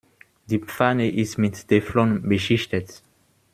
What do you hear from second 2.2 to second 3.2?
beschichtet.